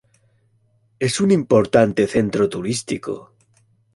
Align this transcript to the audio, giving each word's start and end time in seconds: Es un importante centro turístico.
Es 0.97 1.21
un 1.21 1.29
importante 1.29 2.07
centro 2.07 2.49
turístico. 2.49 3.33